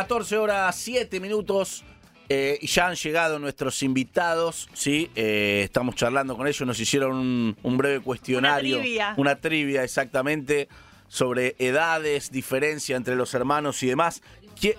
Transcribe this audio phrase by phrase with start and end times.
[0.00, 1.82] 14 horas 7 minutos.
[2.28, 5.10] eh, y ya han llegado nuestros invitados, ¿sí?
[5.14, 8.74] Eh, estamos charlando con ellos, nos hicieron un, un breve cuestionario.
[8.76, 9.14] Una trivia.
[9.16, 10.68] Una trivia, exactamente,
[11.08, 14.22] sobre edades, diferencia entre los hermanos y demás.
[14.60, 14.74] ¿Qui-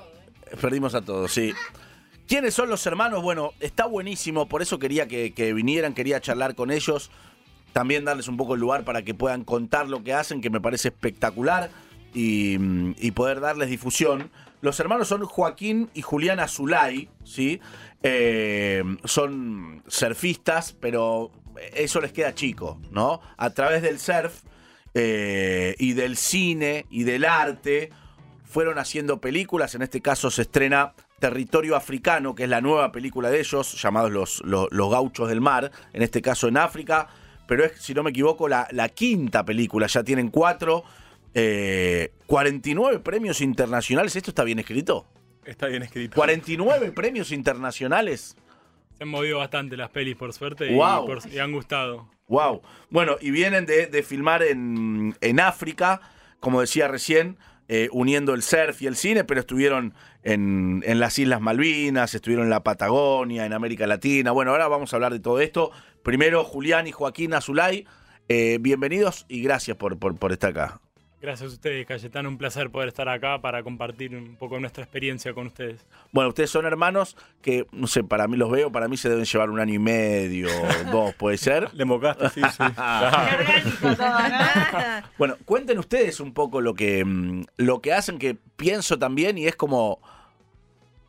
[0.62, 1.52] Perdimos a todos, sí.
[2.28, 3.24] ¿Quiénes son los hermanos?
[3.24, 7.10] Bueno, está buenísimo, por eso quería que, que vinieran, quería charlar con ellos,
[7.74, 10.60] también darles un poco el lugar para que puedan contar lo que hacen, que me
[10.62, 11.72] parece espectacular,
[12.14, 12.58] y,
[13.04, 14.30] y poder darles difusión.
[14.62, 17.62] Los hermanos son Joaquín y Julián Azulay, ¿sí?
[18.02, 21.32] Eh, son surfistas, pero
[21.74, 23.22] eso les queda chico, ¿no?
[23.38, 24.44] A través del surf
[24.94, 27.92] eh, y del cine y del arte
[28.44, 29.76] fueron haciendo películas.
[29.76, 34.12] En este caso se estrena Territorio Africano, que es la nueva película de ellos, llamados
[34.12, 37.08] Los, los, los Gauchos del Mar, en este caso en África.
[37.48, 39.88] Pero es, si no me equivoco, la, la quinta película.
[39.88, 40.84] Ya tienen cuatro.
[41.34, 44.16] Eh, 49 premios internacionales.
[44.16, 45.06] ¿Esto está bien escrito?
[45.46, 46.16] Está bien escrito.
[46.16, 48.36] 49 premios internacionales.
[48.98, 51.04] Se han movido bastante las pelis, por suerte, Guau.
[51.04, 52.10] y, por- y han gustado.
[52.28, 52.62] Wow.
[52.90, 56.02] Bueno, y vienen de, de filmar en, en África,
[56.40, 57.38] como decía recién,
[57.70, 62.46] eh, uniendo el surf y el cine, pero estuvieron en, en las Islas Malvinas, estuvieron
[62.46, 64.32] en la Patagonia, en América Latina.
[64.32, 65.72] Bueno, ahora vamos a hablar de todo esto.
[66.04, 67.86] Primero, Julián y Joaquín Azulay,
[68.30, 70.82] eh, bienvenidos y gracias por, por, por estar acá.
[71.20, 72.30] Gracias a ustedes, Cayetano.
[72.30, 75.84] Un placer poder estar acá para compartir un poco nuestra experiencia con ustedes.
[76.12, 79.26] Bueno, ustedes son hermanos que, no sé, para mí los veo, para mí se deben
[79.26, 80.48] llevar un año y medio,
[80.92, 81.74] dos, ¿puede ser?
[81.74, 82.64] Le mocaste, sí, sí.
[85.18, 89.48] Bueno, cuenten ustedes un poco lo que, mm, lo que hacen, que pienso también, y
[89.48, 90.00] es como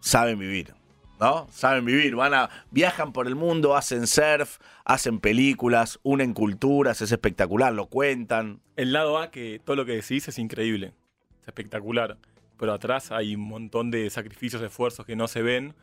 [0.01, 0.73] saben vivir,
[1.21, 1.47] ¿no?
[1.51, 7.13] Saben vivir, van a, viajan por el mundo, hacen surf, hacen películas, unen culturas, es
[7.13, 8.61] espectacular, lo cuentan.
[8.77, 10.93] El lado A, que todo lo que decís es increíble,
[11.43, 12.19] es espectacular.
[12.59, 15.75] Pero atrás hay un montón de sacrificios, esfuerzos que no se ven.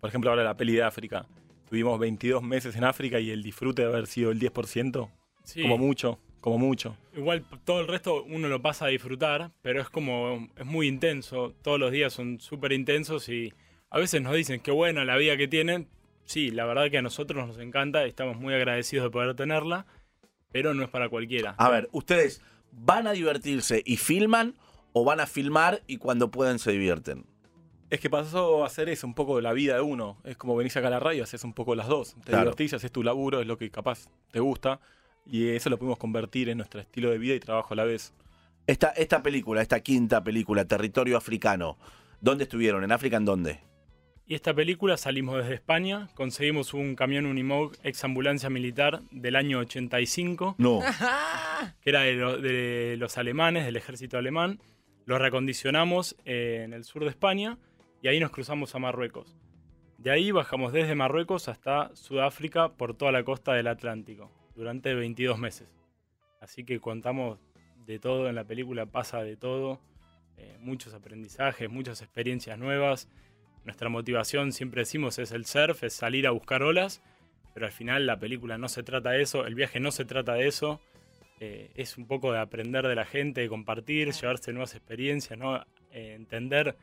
[0.00, 1.26] Por ejemplo, ahora la peli de África.
[1.68, 5.08] Tuvimos 22 meses en África y el disfrute de haber sido el 10%,
[5.44, 6.96] Sí, como mucho, como mucho.
[7.16, 11.54] igual todo el resto uno lo pasa a disfrutar, pero es como, es muy intenso.
[11.62, 13.54] Todos los días son súper intensos y
[13.90, 15.88] a veces nos dicen qué buena la vida que tienen.
[16.24, 19.86] Sí, la verdad que a nosotros nos encanta, estamos muy agradecidos de poder tenerla,
[20.52, 21.54] pero no es para cualquiera.
[21.58, 22.40] A ver, ustedes
[22.72, 24.54] van a divertirse y filman
[24.92, 27.26] o van a filmar y cuando pueden se divierten.
[27.90, 30.18] Es que pasó a hacer eso, un poco de la vida de uno.
[30.22, 32.14] Es como venís acá a la radio, haces un poco las dos.
[32.14, 32.42] Te Claro.
[32.42, 34.80] divertís, haces tu laburo, es lo que capaz te gusta.
[35.26, 38.14] Y eso lo pudimos convertir en nuestro estilo de vida y trabajo a la vez.
[38.68, 41.78] Esta, esta película, esta quinta película, Territorio Africano,
[42.20, 42.84] ¿dónde estuvieron?
[42.84, 43.60] ¿En África en dónde?
[44.30, 49.58] Y esta película salimos desde España, conseguimos un camión Unimog ex ambulancia militar del año
[49.58, 50.78] 85, No.
[51.80, 54.60] que era de, lo- de los alemanes, del ejército alemán.
[55.04, 57.58] Lo recondicionamos eh, en el sur de España
[58.02, 59.36] y ahí nos cruzamos a Marruecos.
[59.98, 65.40] De ahí bajamos desde Marruecos hasta Sudáfrica por toda la costa del Atlántico durante 22
[65.40, 65.68] meses.
[66.40, 67.40] Así que contamos
[67.84, 69.80] de todo en la película, pasa de todo,
[70.36, 73.08] eh, muchos aprendizajes, muchas experiencias nuevas.
[73.64, 77.02] Nuestra motivación, siempre decimos, es el surf, es salir a buscar olas,
[77.54, 80.34] pero al final la película no se trata de eso, el viaje no se trata
[80.34, 80.80] de eso,
[81.40, 85.56] eh, es un poco de aprender de la gente, de compartir, llevarse nuevas experiencias, ¿no?
[85.92, 86.76] Eh, entender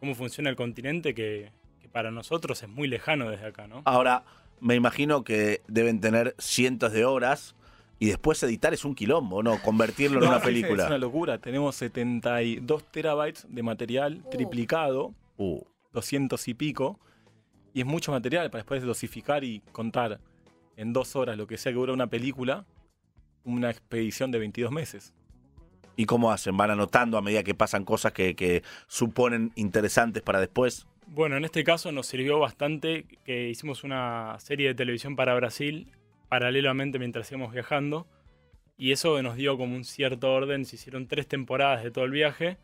[0.00, 3.82] cómo funciona el continente que, que para nosotros es muy lejano desde acá, ¿no?
[3.84, 4.24] Ahora,
[4.60, 7.54] me imagino que deben tener cientos de horas
[7.98, 9.60] y después editar es un quilombo, ¿no?
[9.62, 10.98] Convertirlo en una sí, Es una película.
[10.98, 11.38] locura.
[11.38, 14.30] Tenemos 72 terabytes de material Uh.
[14.30, 15.62] triplicado, Uh,
[15.94, 17.00] 200 y pico.
[17.72, 20.20] Y es mucho material para después dosificar y contar
[20.76, 22.66] en dos horas lo que sea que dura una película,
[23.44, 25.14] una expedición de 22 meses.
[25.96, 26.56] ¿Y cómo hacen?
[26.56, 30.86] ¿Van anotando a medida que pasan cosas que, que suponen interesantes para después?
[31.06, 35.92] Bueno, en este caso nos sirvió bastante que hicimos una serie de televisión para Brasil
[36.28, 38.08] paralelamente mientras íbamos viajando
[38.76, 40.64] y eso nos dio como un cierto orden.
[40.64, 42.58] Se hicieron tres temporadas de todo el viaje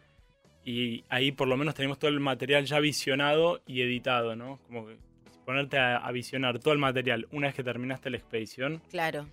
[0.65, 4.59] y ahí por lo menos tenemos todo el material ya visionado y editado, ¿no?
[4.67, 4.97] Como que
[5.45, 9.27] ponerte a, a visionar todo el material una vez que terminaste la expedición Claro.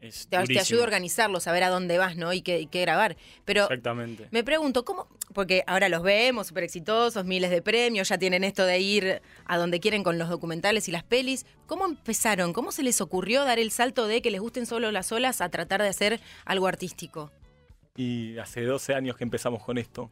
[0.00, 2.32] es Te, te ayuda a organizarlo, saber a dónde vas, ¿no?
[2.32, 3.16] Y qué, y qué grabar.
[3.44, 4.28] Pero Exactamente.
[4.30, 5.06] me pregunto, ¿cómo?
[5.34, 9.58] Porque ahora los vemos, súper exitosos, miles de premios, ya tienen esto de ir a
[9.58, 11.46] donde quieren con los documentales y las pelis.
[11.66, 12.52] ¿Cómo empezaron?
[12.52, 15.48] ¿Cómo se les ocurrió dar el salto de que les gusten solo las olas a
[15.50, 17.30] tratar de hacer algo artístico?
[17.96, 20.10] Y hace 12 años que empezamos con esto.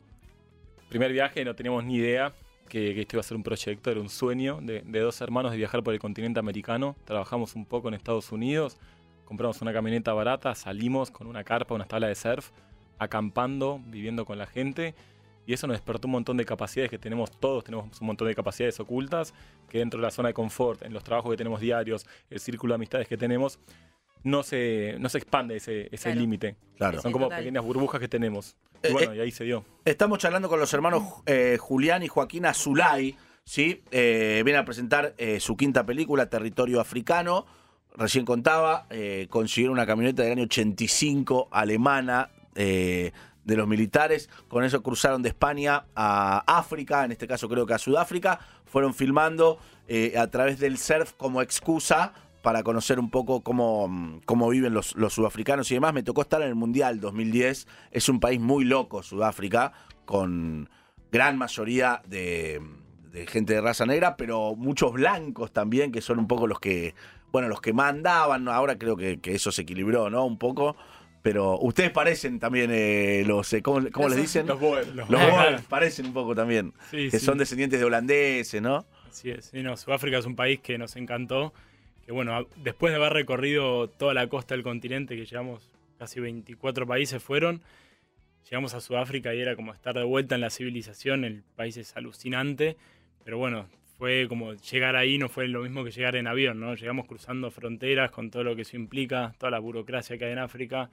[0.89, 2.33] Primer viaje, no teníamos ni idea
[2.67, 5.59] que, que esto iba a ser un proyecto, era un sueño de, dos hermanos de
[5.59, 6.97] viajar por el continente americano.
[7.05, 8.79] Trabajamos un poco en Estados Unidos,
[9.27, 12.53] compramos una camioneta barata, salimos con una carpa, una tabla de surf,
[12.99, 14.95] acampando, viviendo con la gente.
[15.47, 18.35] Y eso nos despertó un montón de capacidades que tenemos todos, tenemos un montón de
[18.35, 19.35] capacidades ocultas,
[19.69, 22.73] que dentro de la zona de confort, en los trabajos que tenemos diarios, el círculo
[22.73, 23.59] de amistades que tenemos,
[24.25, 26.21] no se, no se expande ese, ese Claro.
[26.21, 26.57] límite.
[26.77, 27.01] Claro.
[27.01, 27.41] Son Sí, como total.
[27.41, 28.57] pequeñas burbujas que tenemos.
[28.83, 29.65] Y Eh, bueno, eh, y ahí se dio.
[29.85, 33.83] Estamos charlando con los hermanos eh, Julián y Joaquín Azulay, ¿sí?
[33.91, 37.47] Eh, viene a presentar eh, su quinta película, Territorio Africano.
[37.97, 43.11] Recién contaba, eh, consiguieron una camioneta del año 85 alemana eh,
[43.45, 44.29] de los militares.
[44.49, 48.39] Con eso cruzaron de España a África, en este caso creo que a Sudáfrica.
[48.67, 52.13] Fueron filmando eh, a través del surf como excusa
[52.43, 55.93] para conocer un poco cómo, cómo viven los, los sudafricanos y demás.
[55.95, 57.67] Me tocó estar en el Mundial 2010.
[57.91, 59.73] Es un país muy loco, Sudáfrica,
[60.05, 60.69] con
[61.11, 62.61] gran mayoría de,
[63.13, 66.95] de gente de raza negra, pero muchos blancos también, que son un poco los que,
[67.33, 68.49] bueno, los que mandaban.
[68.49, 70.25] Ahora creo que, que eso se equilibró, ¿no?
[70.25, 70.77] Un poco.
[71.21, 74.47] Pero ustedes parecen también eh, los, eh, ¿cómo, cómo Los- les dicen?
[74.47, 74.87] Los Boer.
[74.95, 76.73] Los Boers parecen un poco también.
[76.91, 77.27] Sí, que sí.
[77.27, 78.87] son descendientes de holandeses, ¿no?
[79.11, 79.47] Así es.
[79.47, 81.53] Sí, no, Sudáfrica es un país que nos encantó.
[82.09, 85.69] Que bueno, después de haber recorrido toda la costa del continente, que llevamos
[85.99, 87.61] casi 24 países fueron,
[88.49, 91.27] llegamos a Sudáfrica y era como estar de vuelta en la civilización.
[91.27, 92.79] El país es alucinante.
[93.25, 93.69] Pero bueno,
[93.99, 96.75] fue como llegar ahí no fue lo mismo que llegar en avión, ¿no?
[96.77, 100.39] Llegamos cruzando fronteras con todo lo que eso implica, toda la burocracia que hay en
[100.39, 100.89] África,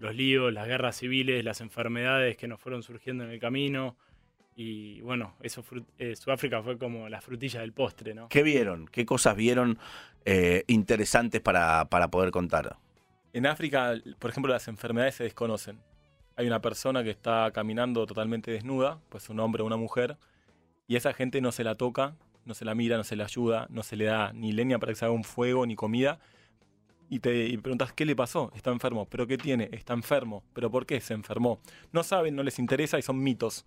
[0.00, 3.96] los líos, las guerras civiles, las enfermedades que nos fueron surgiendo en el camino.
[4.60, 5.64] Y bueno, eso
[5.98, 8.28] eh, Sudáfrica fue como la frutilla del postre, ¿no?
[8.28, 8.88] ¿Qué vieron?
[8.88, 9.78] ¿Qué cosas vieron
[10.24, 12.76] eh, interesantes para, para poder contar?
[13.32, 15.78] En África, por ejemplo, las enfermedades se desconocen.
[16.34, 20.16] Hay una persona que está caminando totalmente desnuda, pues un hombre o una mujer,
[20.88, 23.68] y esa gente no se la toca, no se la mira, no se la ayuda,
[23.70, 26.18] no se le da ni leña para que se haga un fuego, ni comida.
[27.08, 28.50] Y te y preguntas, ¿qué le pasó?
[28.56, 29.06] Está enfermo.
[29.08, 29.68] ¿Pero qué tiene?
[29.70, 30.42] Está enfermo.
[30.52, 31.60] ¿Pero por qué se enfermó?
[31.92, 33.64] No saben, no les interesa y son mitos.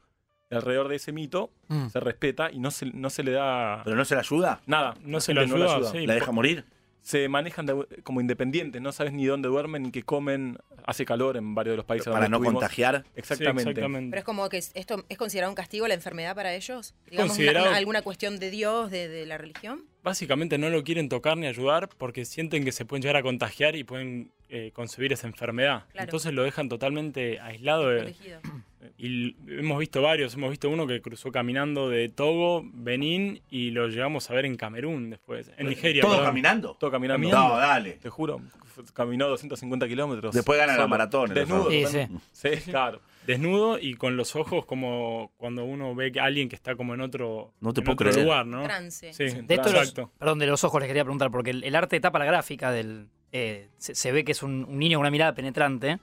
[0.51, 1.88] Alrededor de ese mito Mm.
[1.88, 4.62] se respeta y no se, no se le da ¿Pero no se la ayuda?
[4.65, 4.95] nada.
[5.03, 6.06] No se lo gente no la ayuda, sí.
[6.06, 6.65] ¿La deja morir?
[7.03, 10.59] se manejan de- como independientes, no sabes ni dónde duermen ni qué comen.
[10.86, 12.62] Hace calor en varios de los países Para donde no estuvimos.
[12.62, 13.03] contagiar.
[13.06, 13.74] Sí, Exactamente.
[13.74, 16.94] Pero es como que es- esto es considerado un castigo la enfermedad para ellos.
[17.09, 19.86] Digamos, una- considerado- una- alguna cuestión de Dios, de, de la religión.
[20.03, 23.75] Básicamente no lo quieren tocar ni ayudar porque sienten que se pueden llegar a contagiar
[23.75, 25.86] y pueden eh, concebir esa enfermedad.
[25.92, 26.06] Claro.
[26.06, 27.88] Entonces lo dejan totalmente aislado.
[27.89, 28.15] de-
[28.98, 33.88] y hemos visto varios, hemos visto uno que cruzó caminando de Togo, Benín y lo
[33.88, 36.01] llegamos a ver en Camerún después, en Nigeria.
[36.01, 36.25] ¿Todo perdón.
[36.27, 36.75] caminando?
[36.80, 37.30] Todo caminando.
[37.30, 37.92] No, dale.
[37.94, 38.42] Te juro,
[38.94, 40.33] caminó 250 kilómetros.
[40.33, 41.69] Después gana la maratón, el Desnudo.
[41.69, 42.24] Sí, totalmente.
[42.31, 43.01] Sí, claro.
[43.27, 47.01] Desnudo y con los ojos como cuando uno ve que alguien que está como en
[47.01, 48.23] otro, No te en puedo otro creer.
[48.25, 48.63] lugar, ¿no?
[48.63, 49.13] Trance.
[49.13, 49.25] Sí.
[49.44, 52.18] De esto los, perdón, de los ojos les quería preguntar, porque el, el arte tapa
[52.19, 53.09] la gráfica del.
[53.31, 56.00] eh, se, se ve que es un, un niño con una mirada penetrante.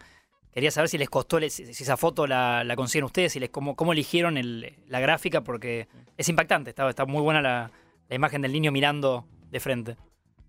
[0.52, 3.50] Quería saber si les costó, si, si esa foto la, la consiguen ustedes, si les,
[3.50, 5.86] cómo, cómo eligieron el- la gráfica, porque
[6.16, 7.70] es impactante, está, está muy buena la,
[8.08, 9.96] la imagen del niño mirando de frente.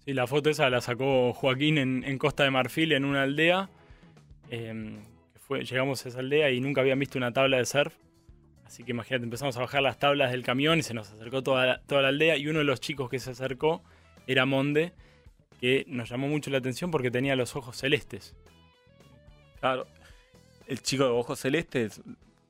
[0.05, 3.69] Sí, la foto esa la sacó Joaquín en, en Costa de Marfil, en una aldea.
[4.49, 5.18] Eh, que
[5.49, 7.95] fue, llegamos a esa aldea y nunca habían visto una tabla de surf.
[8.65, 11.65] Así que imagínate, empezamos a bajar las tablas del camión y se nos acercó toda
[11.65, 12.37] la, toda la aldea.
[12.37, 13.81] Y uno de los chicos que se acercó
[14.27, 14.93] era Monde,
[15.59, 18.35] que nos llamó mucho la atención porque tenía los ojos celestes.
[19.59, 19.87] Claro.
[20.67, 21.99] El chico de ojos celestes,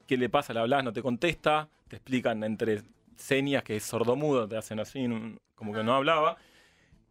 [0.05, 0.53] ¿qué le pasa?
[0.53, 2.81] Le hablas, no te contesta, te explican entre
[3.15, 5.07] señas que es sordomudo, te hacen así,
[5.55, 6.35] como que no hablaba.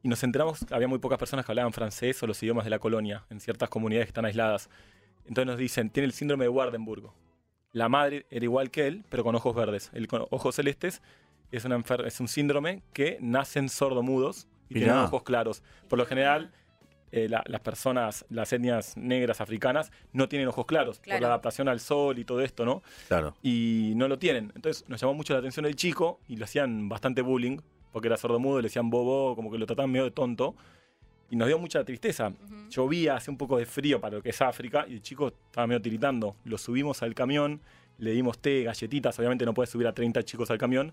[0.02, 2.71] Y nos enteramos que había muy pocas personas que hablaban francés o los idiomas de
[2.71, 4.68] la colonia, en ciertas comunidades que están aisladas.
[5.28, 7.14] Entonces nos dicen, tiene el síndrome de Wardenburgo.
[7.73, 9.90] La madre era igual que él, pero con ojos verdes.
[9.92, 11.02] El con ojos celestes
[11.52, 14.87] es, una enfer- es un síndrome que nacen sordomudos y Mirá.
[14.87, 15.62] tienen ojos claros.
[15.88, 16.50] Por lo general,
[17.12, 21.68] eh, la- las personas, las etnias negras africanas, no tienen ojos claros por la adaptación
[21.68, 22.82] al sol y todo esto, ¿no?
[23.06, 23.35] Claro.
[23.42, 24.52] Y no lo tienen.
[24.54, 27.58] Entonces nos llamó mucho la atención el chico y le hacían bastante bullying,
[27.92, 30.54] porque era sordomudo, le decían bobo, como que lo trataban medio de tonto.
[31.30, 32.32] Y nos dio mucha tristeza.
[32.70, 35.66] Llovía, hacía un poco de frío para lo que es África, y el chico estaba
[35.66, 36.37] medio tiritando.
[36.44, 37.61] Lo subimos al camión,
[37.99, 40.92] le dimos té, galletitas, obviamente no puedes subir a 30 chicos al camión.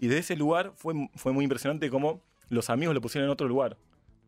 [0.00, 3.46] Y de ese lugar fue, fue muy impresionante cómo los amigos lo pusieron en otro
[3.48, 3.76] lugar.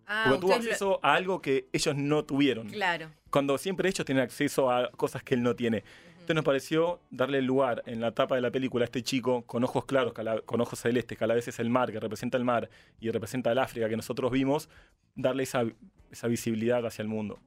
[0.06, 2.68] Ah, Porque tuvo lo- acceso a algo que ellos no tuvieron.
[2.68, 3.10] Claro.
[3.30, 5.84] Cuando siempre ellos tienen acceso a cosas que él no tiene.
[6.20, 9.42] Entonces nos pareció darle el lugar en la tapa de la película a este chico
[9.42, 10.12] con ojos claros,
[10.44, 13.10] con ojos celestes, que a la vez es el mar, que representa el mar y
[13.10, 14.68] representa el África que nosotros vimos,
[15.16, 15.64] darle esa,
[16.10, 17.40] esa visibilidad hacia el mundo.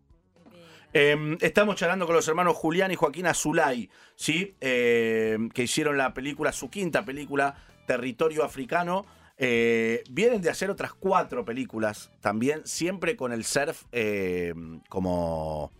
[0.91, 4.55] Eh, estamos charlando con los hermanos Julián y Joaquín Azulay, ¿sí?
[4.59, 7.55] Eh, que hicieron la película, su quinta película,
[7.87, 9.05] Territorio Africano.
[9.37, 14.53] Eh, vienen de hacer otras cuatro películas también, siempre con el surf eh,
[14.89, 15.71] como,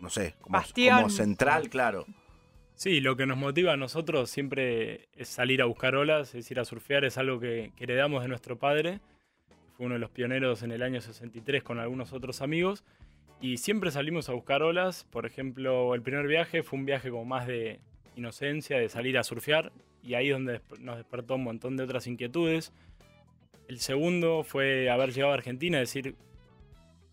[0.00, 2.06] no sé, como central, claro.
[2.76, 6.58] Sí, lo que nos motiva a nosotros siempre es salir a buscar olas, es ir
[6.58, 9.00] a surfear, es algo que, que heredamos de nuestro padre.
[9.76, 12.84] Fue uno de los pioneros en el año 63 con algunos otros amigos.
[13.40, 15.04] Y siempre salimos a buscar olas.
[15.10, 17.80] Por ejemplo, el primer viaje fue un viaje como más de
[18.16, 19.72] inocencia, de salir a surfear.
[20.02, 22.72] Y ahí es donde nos despertó un montón de otras inquietudes.
[23.68, 26.16] El segundo fue haber llegado a Argentina, decir,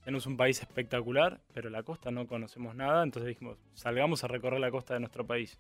[0.03, 4.59] tenemos un país espectacular, pero la costa no conocemos nada, entonces dijimos, salgamos a recorrer
[4.59, 5.59] la costa de nuestro país.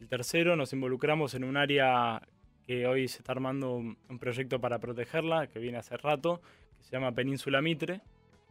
[0.00, 2.20] El tercero, nos involucramos en un área
[2.66, 6.42] que hoy se está armando un, proyecto para protegerla, que viene hace rato,
[6.76, 8.02] que se llama Península Mitre.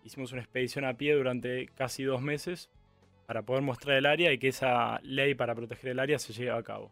[0.03, 2.69] Hicimos una expedición a pie durante casi dos meses
[3.27, 6.51] para poder mostrar el área y que esa ley para proteger el área se lleve
[6.51, 6.91] a cabo.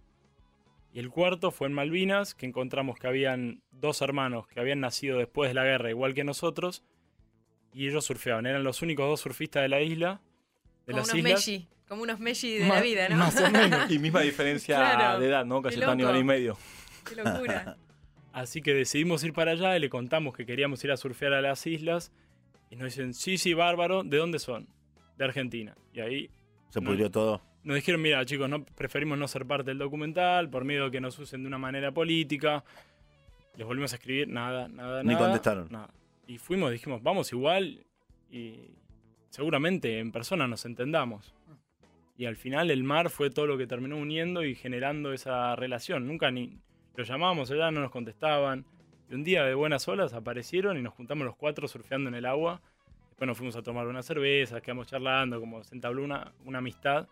[0.93, 5.17] Y el cuarto fue en Malvinas, que encontramos que habían dos hermanos que habían nacido
[5.17, 6.83] después de la guerra, igual que nosotros,
[7.73, 8.45] y ellos surfeaban.
[8.45, 10.21] Eran los únicos dos surfistas de la isla,
[10.85, 11.33] de como las unos islas.
[11.33, 13.17] Messi, como unos Messi de Ma- la vida, ¿no?
[13.17, 13.89] Más o menos.
[13.91, 15.19] Y misma diferencia Claro.
[15.19, 15.61] de edad, ¿no?
[15.61, 16.57] Casi un año y medio.
[17.07, 17.77] Qué locura.
[18.33, 21.41] Así que decidimos ir para allá y le contamos que queríamos ir a surfear a
[21.41, 22.11] las islas.
[22.71, 24.67] Y nos dicen, sí, sí, bárbaro, ¿de dónde son?
[25.17, 25.75] De Argentina.
[25.93, 26.29] Y ahí
[26.69, 27.43] Se pudrió todo.
[27.63, 30.99] nos dijeron, mira chicos, no preferimos no ser parte del documental por miedo a que
[30.99, 32.63] nos usen de una manera política.
[33.55, 35.19] Les volvimos a escribir, nada, nada, Ni nada.
[35.25, 35.67] contestaron.
[35.69, 35.89] Nada.
[36.27, 37.85] Y fuimos, dijimos, vamos igual
[38.31, 38.71] y
[39.29, 41.33] seguramente en persona nos entendamos.
[42.15, 46.07] Y al final el mar fue todo lo que terminó uniendo y generando esa relación.
[46.07, 46.59] Nunca ni
[46.95, 48.65] los llamábamos allá, no nos contestaban.
[49.09, 52.25] Y un día de buenas olas aparecieron y nos juntamos los cuatro surfeando en el
[52.25, 52.61] agua.
[53.09, 57.07] Después nos fuimos a tomar una cerveza, quedamos charlando, como se entabló una, una amistad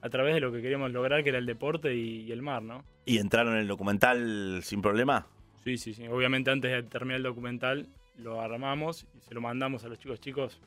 [0.00, 2.62] a través de lo que queríamos lograr, que era el deporte y, y el mar,
[2.62, 2.84] ¿no?
[3.04, 5.26] ¿Y entraron en el documental sin problema?
[5.64, 6.06] Sí, sí, sí.
[6.08, 10.20] Obviamente antes de terminar el documental lo armamos y se lo mandamos a los chicos.
[10.20, 10.60] Chicos,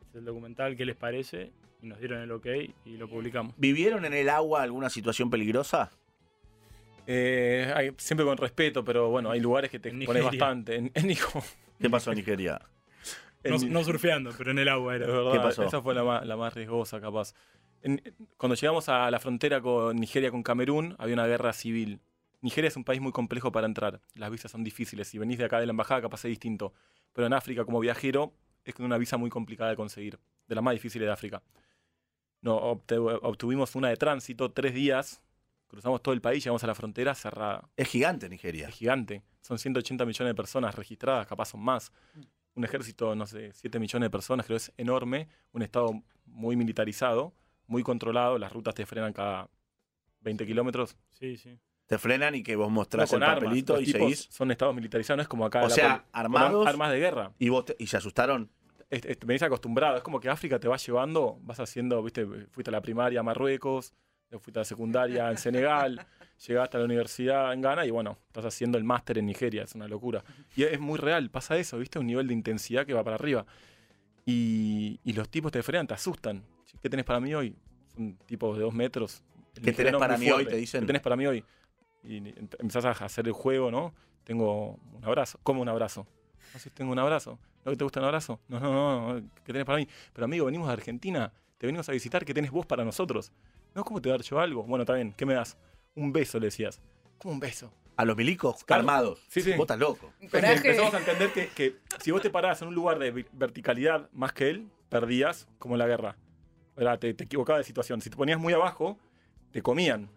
[0.00, 1.52] este es el documental, ¿qué les parece?
[1.82, 2.46] Y nos dieron el ok
[2.84, 3.54] y lo publicamos.
[3.58, 5.90] ¿Vivieron en el agua alguna situación peligrosa?
[7.06, 10.76] Eh, hay- siempre con respeto, pero bueno, hay lugares que te expones bastante.
[10.76, 11.42] En, en Nico-
[11.80, 12.60] ¿Qué pasó en Nigeria?
[13.44, 15.08] No, en- no surfeando, pero en el agua era.
[15.08, 15.64] verdad, ¿Qué pasó?
[15.64, 17.34] Esa fue la más, la más riesgosa, capaz.
[17.82, 18.00] En-
[18.36, 21.98] cuando llegamos a la frontera con Nigeria con Camerún, había una guerra civil.
[22.42, 24.00] Nigeria es un país muy complejo para entrar.
[24.14, 25.08] Las visas son difíciles.
[25.08, 26.74] Si venís de acá de la embajada, capaz es distinto.
[27.12, 28.34] Pero en África, como viajero,
[28.64, 30.18] es una visa muy complicada de conseguir.
[30.48, 31.42] De las más difíciles de África.
[32.40, 35.22] No, obtuvimos una de tránsito, tres días.
[35.68, 37.68] Cruzamos todo el país, llegamos a la frontera cerrada.
[37.76, 38.68] Es gigante Nigeria.
[38.68, 39.22] Es gigante.
[39.40, 41.92] Son 180 millones de personas registradas, capaz son más.
[42.54, 45.28] Un ejército, no sé, 7 millones de personas, creo que es enorme.
[45.52, 47.32] Un estado muy militarizado,
[47.68, 48.36] muy controlado.
[48.36, 49.48] Las rutas te frenan cada
[50.20, 50.96] 20 kilómetros.
[51.12, 51.56] Sí, sí.
[51.86, 53.44] Te frenan y que vos No, mostrás con el armas.
[53.44, 54.28] papelito Los y seguís.
[54.30, 55.62] Son estados militarizados, no es como acá.
[55.64, 56.66] O sea, armados.
[56.66, 57.32] Armas de guerra.
[57.38, 58.50] Y vos te- y se asustaron.
[58.88, 59.96] Es- es- venís acostumbrado.
[59.96, 63.22] Es como que África te va llevando, vas haciendo, viste, fuiste a la primaria a
[63.22, 63.92] Marruecos,
[64.40, 65.98] fuiste a la secundaria en Senegal,
[66.46, 69.74] llegaste a la universidad en Ghana y bueno, estás haciendo el máster en Nigeria, es
[69.74, 70.24] una locura.
[70.56, 73.44] Y es muy real, pasa eso, viste, un nivel de intensidad que va para arriba.
[74.24, 76.42] Y, y los tipos te frenan, te asustan.
[76.80, 77.54] ¿Qué tenés para mí hoy?
[77.94, 79.22] Son tipos de dos metros.
[79.56, 80.46] El ¿Qué tenés para mí hoy?
[80.46, 80.80] Te dicen.
[80.80, 81.44] ¿Qué tenés para mí hoy?
[82.04, 83.94] Y em- empezás a hacer el juego, ¿no?
[84.24, 85.38] Tengo un abrazo.
[85.42, 86.06] ¿Cómo un abrazo?
[86.52, 87.38] No sé si tengo un abrazo.
[87.64, 88.40] ¿No te gusta un abrazo?
[88.48, 89.20] No, no, no, no.
[89.44, 89.86] ¿Qué tenés para mí?
[90.12, 91.32] Pero amigo, venimos de Argentina.
[91.58, 92.24] Te venimos a visitar.
[92.24, 93.32] ¿Qué tenés vos para nosotros?
[93.74, 94.64] No, ¿cómo te dar yo algo?
[94.64, 95.12] Bueno, está bien.
[95.16, 95.56] ¿Qué me das?
[95.94, 96.80] Un beso, le decías.
[97.18, 97.72] ¿Cómo un beso?
[97.96, 98.80] A los milicos Claro.
[98.80, 99.22] armados.
[99.28, 99.52] Sí, sí.
[99.52, 100.12] Vos estás loco.
[100.18, 104.08] Que empezamos a entender que, que si vos te parabas en un lugar de verticalidad
[104.12, 106.16] más que él, perdías como en la guerra.
[106.98, 108.00] Te, te equivocabas de situación.
[108.00, 108.98] Si te ponías muy abajo,
[109.52, 110.08] te comían.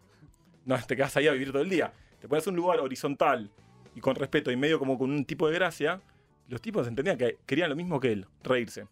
[0.65, 1.93] No, te quedas ahí a vivir todo el día.
[2.19, 3.49] Te pones un lugar horizontal
[3.95, 6.01] y con respeto y medio como con un tipo de gracia,
[6.49, 8.87] los tipos entendían que querían lo mismo que él, reírse.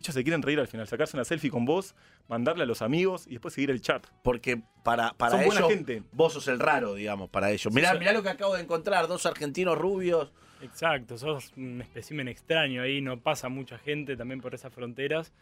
[0.00, 1.94] Ellos se quieren reír al final, sacarse una selfie con vos,
[2.28, 4.06] mandarle a los amigos y después seguir el chat.
[4.22, 6.02] Porque para, para Son buena ellos, gente.
[6.12, 7.72] vos sos el raro, digamos, para ellos.
[7.72, 7.98] Mirá, sí.
[7.98, 10.30] mirá lo que acabo de encontrar, dos argentinos rubios.
[10.60, 15.32] Exacto, sos un espécimen extraño ahí, no pasa mucha gente también por esas fronteras.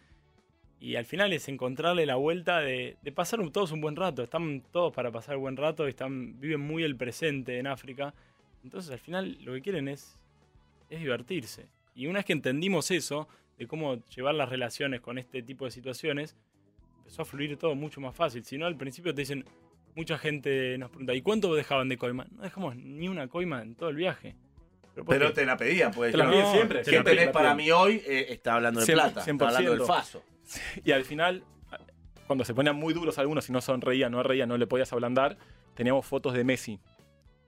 [0.82, 4.24] Y al final es encontrarle la vuelta de, de pasar un- todos un buen rato.
[4.24, 8.12] Están todos para pasar buen rato, están, viven muy el presente en África.
[8.64, 10.18] Entonces al final lo que quieren es,
[10.90, 11.68] es divertirse.
[11.94, 15.70] Y una vez que entendimos eso, de cómo llevar las relaciones con este tipo de
[15.70, 16.34] situaciones,
[16.98, 18.44] empezó a fluir todo mucho más fácil.
[18.44, 19.44] Si no, al principio te dicen,
[19.94, 22.26] mucha gente nos pregunta, ¿y cuánto dejaban de coima?
[22.32, 24.34] No dejamos ni una coima en todo el viaje.
[24.96, 26.10] ¿por Pero te la pedían, pues.
[26.10, 26.52] Te la ¿no?
[26.52, 26.82] siempre.
[26.82, 28.02] te ¿Qué la tenés para mí hoy?
[28.04, 29.20] Eh, está hablando de plata.
[29.20, 29.86] Está hablando del 100%.
[29.86, 30.24] faso.
[30.84, 31.44] Y al final,
[32.26, 35.38] cuando se ponían muy duros algunos y no sonreían, no reían, no le podías ablandar,
[35.74, 36.80] teníamos fotos de Messi.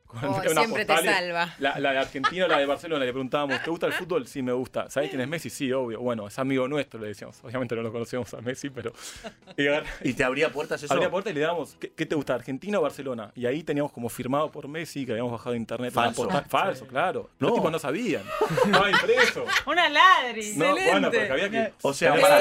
[0.07, 1.55] Oh, siempre te salva.
[1.59, 4.29] La, la de Argentina o la de Barcelona, le preguntábamos, ¿te gusta el fútbol?
[4.29, 4.89] Sí, me gusta.
[4.89, 5.51] ¿Sabés quién es Messi?
[5.51, 5.99] Sí, obvio.
[6.01, 7.43] Bueno, es amigo nuestro, le decíamos.
[7.43, 8.93] Obviamente no lo conocíamos a Messi, pero...
[9.57, 10.93] Y agar- ¿Y te abría puertas eso?
[10.93, 13.33] abría puerta y le dábamos, ¿qué, qué te gusta, Argentina o Barcelona?
[13.35, 15.93] Y ahí teníamos como firmado por Messi, que habíamos bajado de internet.
[15.97, 16.23] una Falso.
[16.29, 17.31] postal- Falso, claro.
[17.41, 17.49] No.
[17.49, 18.23] Los tipos no sabían.
[18.67, 19.45] Estaba impreso.
[19.67, 20.53] Una ladri.
[20.57, 21.73] No, bueno, porque había que...
[21.83, 22.41] O sea, para-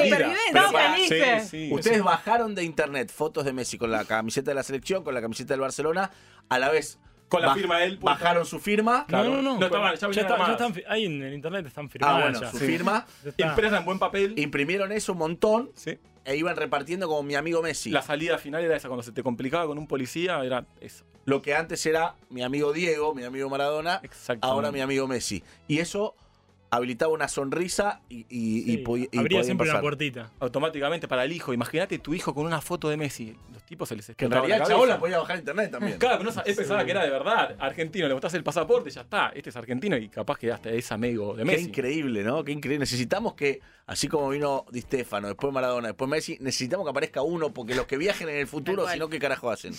[0.53, 0.69] No,
[1.07, 1.69] sí, sí.
[1.71, 5.21] Ustedes bajaron de internet fotos de Messi con la camiseta de la selección, con la
[5.21, 6.11] camiseta del Barcelona,
[6.49, 6.99] a la vez
[7.29, 8.19] Con la baj- firma de él puesta.
[8.23, 9.05] Bajaron su firma.
[9.07, 9.29] Claro.
[9.29, 9.59] No, no, no.
[9.59, 10.51] No estaban, ya venían está- ya armadas.
[10.51, 12.21] están, fi- ahí en el internet están Ah, firmadas.
[12.21, 12.51] bueno, ya.
[12.51, 12.65] su Sí.
[12.65, 13.05] firma.
[13.23, 13.47] Ya está.
[13.47, 14.33] Impresa en buen papel.
[14.37, 15.97] Imprimieron eso un montón Sí.
[16.25, 17.89] e iban repartiendo como mi amigo Messi.
[17.89, 21.05] La salida final era esa, cuando se te complicaba con un policía, era eso.
[21.25, 24.45] Lo que antes era mi amigo Diego, mi amigo Maradona, Exactamente.
[24.47, 25.41] ahora mi amigo Messi.
[25.67, 26.15] Y eso
[26.69, 29.75] habilitaba una sonrisa y, y, y Sí, po- y Habría podían siempre pasar.
[29.75, 30.31] una puertita.
[30.39, 31.53] Automáticamente para el hijo.
[31.53, 33.35] Imagínate tu hijo con una foto de Messi.
[33.63, 35.97] Los tipos se les Que en realidad el chabón la podía bajar a internet también.
[35.99, 37.55] Claro, pero no, él pensaba que era de verdad.
[37.59, 39.31] Argentino, le mostrás el pasaporte, ya está.
[39.33, 41.65] Este es argentino y capaz que hasta es amigo de Qué Messi.
[41.69, 42.43] increíble, ¿no?
[42.43, 42.79] Qué increíble.
[42.79, 47.53] Necesitamos que, así como vino Di Stefano, después Maradona, después Messi, necesitamos que aparezca uno,
[47.53, 49.73] porque los que viajen en el futuro, si no, ¿qué carajo hacen?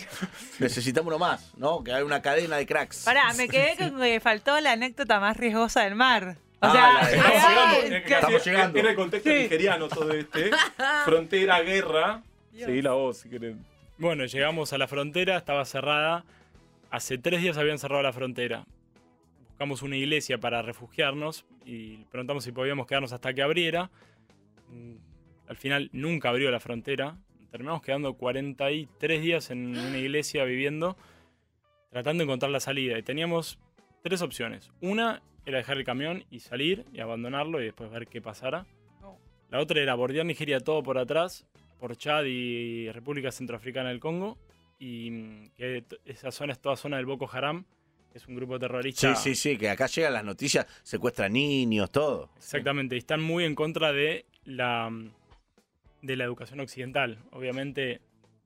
[0.59, 1.85] necesitamos uno más, ¿no?
[1.85, 3.05] Que haya una cadena de cracks.
[3.05, 6.37] Pará, me quedé con que faltó la anécdota más riesgosa del mar.
[6.61, 8.79] O Ah, sea, Estamos ah, llegando, Estamos llegando.
[8.79, 9.37] Era el contexto Sí.
[9.37, 10.51] nigeriano todo este.
[11.05, 12.23] Frontera, guerra.
[12.57, 13.57] Seguí la voz si querés.
[13.97, 16.25] Bueno, llegamos a la frontera, estaba cerrada.
[16.91, 18.67] Hace tres días habían cerrado la frontera.
[19.49, 23.91] Buscamos una iglesia para refugiarnos y preguntamos si podíamos quedarnos hasta que abriera.
[24.69, 24.97] Mm,
[25.47, 27.17] Al final nunca abrió la frontera.
[27.51, 30.97] Terminamos quedando 43 días en una iglesia viviendo,
[31.91, 32.99] tratando de encontrar la salida.
[32.99, 33.61] Y teníamos
[34.03, 34.73] tres opciones.
[34.81, 38.67] Una era dejar el camión y salir y abandonarlo y después ver qué pasara.
[39.51, 41.47] La otra era bordear Nigeria todo por atrás,
[41.85, 44.39] por Chad y República Centroafricana del Congo.
[44.79, 47.67] Y mm, que esa zona es toda zona del Boko Haram,
[48.11, 49.15] que es un grupo terrorista.
[49.15, 52.31] Sí, sí, sí, que acá llegan las noticias, secuestran niños, todo.
[52.39, 55.11] Exactamente, y están muy en contra de la, mm,
[56.01, 57.19] de la educación occidental.
[57.33, 58.01] Obviamente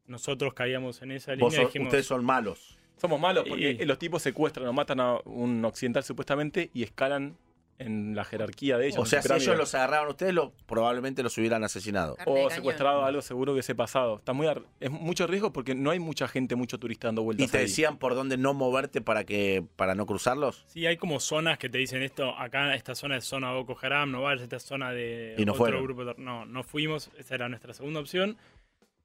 [0.09, 2.76] nosotros caíamos en esa línea dijimos, ustedes son malos.
[2.97, 7.37] Somos malos porque Y- los tipos secuestran o matan a un occidental supuestamente y escalan
[7.78, 8.98] en la jerarquía de ellos.
[8.98, 12.16] O sea, si ellos los agarraron a ustedes, lo, probablemente los hubieran asesinado.
[12.26, 14.16] O secuestrado algo seguro que ese pasado.
[14.18, 17.46] Está muy ar- es mucho riesgo porque no hay mucha gente, mucho turista dando vueltas.
[17.46, 17.64] ¿Y te ahí.
[17.64, 20.64] decían por dónde no moverte para que para no cruzarlos?
[20.66, 24.11] Sí, hay como zonas que te dicen esto, acá esta zona es zona Boko Haram,
[24.11, 25.83] no vayas a esta zona de Y no otro fueron.
[25.85, 26.05] grupo.
[26.18, 28.37] No, no fuimos, esa era nuestra segunda opción.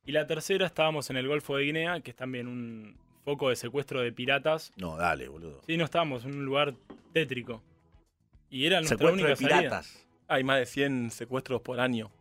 [0.06, 3.56] Y la tercera estábamos en el Golfo de Guinea, que es también un foco de
[3.56, 4.74] secuestro de piratas.
[4.78, 5.62] No, dale, boludo.
[5.66, 6.74] Sí, no estábamos en un lugar
[7.14, 7.62] tétrico.
[8.54, 9.58] Y era nuestra única de salida.
[9.60, 10.06] piratas.
[10.28, 12.12] Hay más de 100 secuestros por año.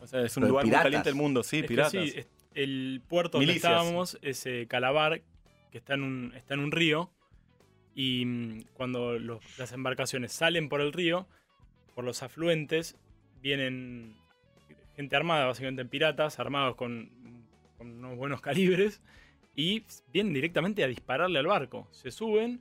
[0.00, 0.82] O sea, es un Pero lugar piratas.
[0.84, 1.92] muy caliente del mundo, sí, Es que piratas.
[2.10, 2.24] sí,
[2.54, 5.22] el puerto donde estábamos es eh, Calabar,
[5.70, 7.10] que está en un, está en un río.
[7.94, 11.26] Y mm, cuando los- las embarcaciones salen por el río,
[11.94, 12.96] por los afluentes,
[13.42, 14.14] vienen
[14.94, 17.10] gente armada, básicamente piratas, armados con,
[17.76, 18.40] con unos buenos
[18.90, 19.00] calibres,
[19.56, 21.88] y vienen directamente a dispararle al barco.
[21.90, 22.60] Se suben,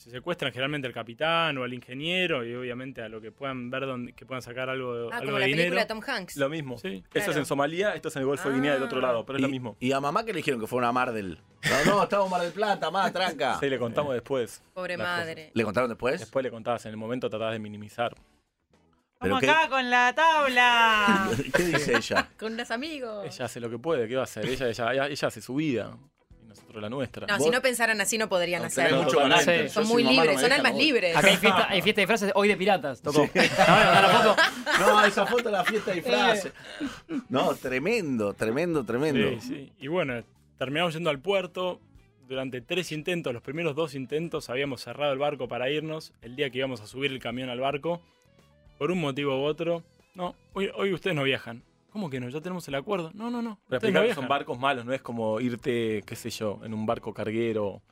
[0.00, 3.84] se secuestran generalmente al capitán o al ingeniero, y obviamente a lo que puedan ver
[3.84, 5.62] donde, que puedan sacar algo, Ah, algo como de la dinero.
[5.74, 6.36] película de Tom Hanks.
[6.38, 6.78] Lo mismo.
[6.78, 7.04] Sí.
[7.12, 9.02] Esto es en Somalia, esto es en el Golfo de Guinea del otro Ah.
[9.02, 9.76] lado, pero es lo mismo.
[9.78, 11.38] ¿Y a mamá que le dijeron que fue una Mar del.?
[11.84, 13.58] No, no, estamos en Mar del Plata, más tranca.
[13.60, 14.62] Sí, le contamos después.
[14.72, 15.50] Pobre madre.
[15.52, 16.18] ¿Le contaron después?
[16.18, 18.16] Después le contabas, en el momento tratabas de minimizar.
[19.20, 21.28] ¿Pero acá con la tabla.
[21.54, 22.30] ¿Qué dice ella?
[22.38, 23.26] Con los amigos.
[23.26, 24.46] Ella hace lo que puede, ¿qué va a hacer?
[24.46, 25.94] Ella, ella, ella, ella hace su vida
[26.50, 27.26] nosotros la nuestra.
[27.26, 29.04] No, Vos- si no pensaran así no podrían No, hacerlo.
[29.04, 29.18] mucho.
[29.40, 29.68] Sí.
[29.70, 31.16] Son muy libres, son almas libres.
[31.16, 33.28] Acá hay fiesta, hay fiesta de frases hoy de piratas, tocó.
[34.80, 35.04] ¿No?
[35.04, 36.52] Esa foto de la fiesta de disfraces.
[37.28, 39.40] No, tremendo, tremendo, tremendo.
[39.40, 39.72] Sí, sí.
[39.80, 40.22] Y bueno,
[40.58, 41.80] terminamos yendo al puerto.
[42.28, 46.12] Durante tres intentos, los primeros dos intentos, habíamos cerrado el barco para irnos.
[46.22, 48.00] El día que íbamos a subir el camión al barco,
[48.78, 49.82] por un motivo u otro,
[50.14, 51.64] no, hoy, hoy ustedes no viajan.
[51.90, 52.28] ¿Cómo que no?
[52.28, 53.10] Ya tenemos el acuerdo.
[53.14, 53.58] No, no, no.
[53.68, 57.12] Pero no son barcos malos, no es como irte, qué sé yo, en un barco
[57.12, 57.82] carguero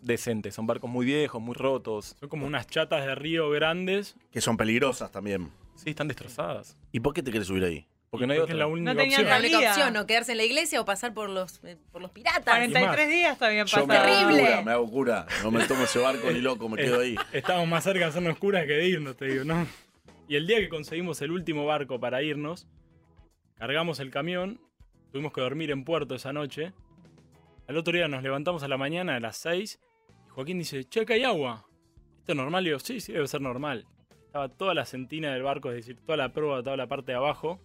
[0.00, 0.52] decente.
[0.52, 2.16] Son barcos muy viejos, muy rotos.
[2.20, 4.16] Son como unas chatas de río grandes.
[4.30, 5.50] Que son peligrosas también.
[5.74, 6.76] Sí, están destrozadas.
[6.92, 7.86] ¿y por qué te quieres subir ahí?
[8.10, 8.54] Porque no hay otra.
[8.54, 9.24] la única No tenían.
[9.24, 12.12] La única opción, o quedarse en la iglesia o pasar por los, eh, por los
[12.12, 12.44] piratas.
[12.44, 14.28] 43 días todavía Yo me hago pasaron.
[14.28, 14.50] Terrible.
[14.50, 15.26] cura, me hago cura.
[15.42, 17.16] No me tomo ese barco ni loco, me quedo ahí.
[17.32, 19.66] Estábamos más cerca de hacernos curas que de irnos, te digo, ¿no?
[20.28, 22.68] Y el día que conseguimos el último barco para irnos,
[23.58, 24.60] cargamos el camión,
[25.12, 26.72] tuvimos que dormir en puerto esa noche.
[27.66, 29.80] Al otro día nos levantamos a la mañana a las 6
[30.26, 31.66] y Joaquín dice, che, acá hay agua.
[32.20, 32.66] ¿Esto es normal?
[32.66, 33.86] Y yo, sí, sí, debe ser normal.
[34.26, 37.16] Estaba toda la sentina del barco, es decir, toda la proa, toda la parte de
[37.16, 37.60] abajo,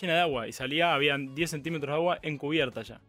[0.00, 0.48] llena de agua.
[0.48, 3.00] Y salía, habían 10 centímetros de agua encubierta ya.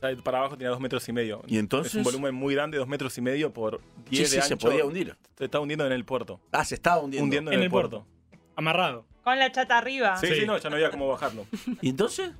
[0.00, 1.42] sea, para abajo tenía dos metros y medio.
[1.48, 1.92] ¿Y entonces?
[1.94, 4.52] Es un volumen muy grande, dos metros y medio por Sí, 10 sí, de se
[4.54, 4.68] ancho.
[4.68, 5.16] podía hundir.
[5.36, 6.40] Se está hundiendo en el puerto.
[6.52, 7.24] Ah, se estaba hundiendo.
[7.24, 8.06] Hundiendo en, En el, el puerto.
[8.56, 9.06] Amarrado.
[9.24, 10.16] Con la chata arriba.
[10.16, 10.34] Sí, Sí.
[10.40, 11.46] sí, no, ya no había cómo bajarlo.
[11.80, 12.32] ¿Y entonces?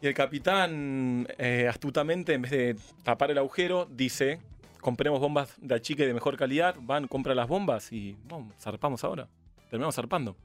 [0.00, 4.40] Y el capitán, eh, astutamente, en vez de tapar el agujero, dice:
[4.80, 6.76] compremos bombas de achique de mejor calidad.
[6.80, 9.28] Van, compra las bombas y vamos, zarpamos ahora.
[9.70, 10.36] Terminamos zarpando.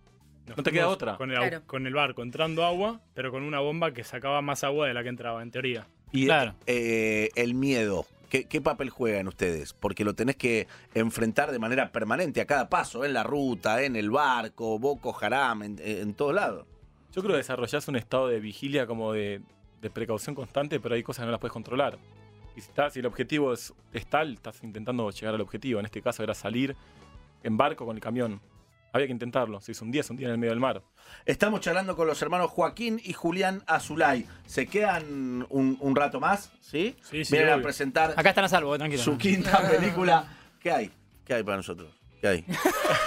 [0.48, 1.18] Nos No te queda otra.
[1.18, 1.62] Con el, Claro.
[1.68, 5.04] con el barco entrando agua, pero con una bomba que sacaba más agua de la
[5.04, 5.86] que entraba, en teoría.
[6.12, 6.56] Y Claro.
[6.66, 8.06] eh, el miedo.
[8.30, 9.74] ¿Qué, qué papel juegan ustedes?
[9.74, 13.96] Porque lo tenés que enfrentar de manera permanente a cada paso, en la ruta, en
[13.96, 16.66] el barco, Boko Haram, en, en todos lados.
[17.12, 19.42] Yo creo que desarrollás un estado de vigilia como de,
[19.94, 21.98] precaución constante, pero hay cosas que no las puedes controlar.
[22.56, 23.74] Y si, el objetivo es
[24.10, 25.80] tal, estás intentando llegar al objetivo.
[25.80, 26.76] En este caso era salir
[27.42, 28.42] en barco con el camión.
[28.92, 29.62] Había que intentarlo.
[29.62, 30.82] Si es un día, es un día en el medio del mar.
[31.26, 34.26] Estamos charlando con los hermanos Joaquín y Julián Azulay.
[34.46, 36.52] ¿Se quedan un, un rato más?
[36.62, 36.96] ¿Sí?
[37.02, 39.02] Sí, sí, Vienen a presentar Acá están a salvo, tranquilo.
[39.04, 40.26] su quinta película.
[40.60, 40.92] ¿Qué hay?
[41.26, 41.94] ¿Qué hay para nosotros?
[42.22, 42.46] ¿Qué hay?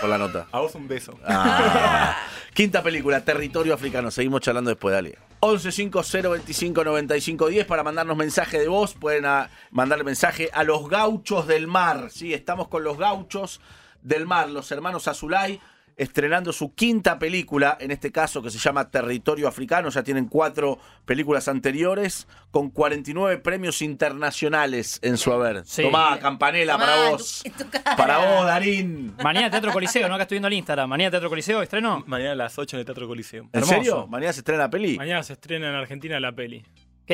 [0.01, 0.47] Por la nota.
[0.53, 1.18] A vos un beso.
[1.25, 2.16] Ah.
[2.55, 4.11] Quinta película, Territorio Africano.
[4.11, 5.18] Seguimos charlando después, dale.
[5.40, 8.95] 1150259510 para mandarnos mensaje de voz.
[8.95, 9.25] Pueden
[9.71, 12.09] mandarle mensaje a los gauchos del mar.
[12.11, 13.61] Sí, estamos con los gauchos
[14.03, 15.61] del mar, los hermanos Azulay,
[15.96, 19.88] estrenando su quinta película, en este caso que se llama Territorio Africano.
[19.90, 25.64] Ya tienen cuatro películas anteriores con 49 premios internacionales en su haber.
[25.64, 25.83] Sí.
[25.83, 27.42] Tomá, campanela Tomá, para vos.
[27.44, 27.70] tu- tu.
[27.96, 29.14] Para vos, Darín.
[29.22, 30.14] Mañana Teatro Coliseo, ¿no?
[30.14, 30.88] Acá estoy viendo el Instagram.
[30.88, 32.02] Mañana Teatro Coliseo, estreno.
[32.07, 33.44] Mañana a las 8 en el Teatro Coliseo.
[33.44, 33.72] ¿En Hermoso.
[33.74, 34.07] serio?
[34.07, 34.96] ¿Mañana se estrena la peli?
[34.96, 36.64] Mañana se estrena en Argentina la peli.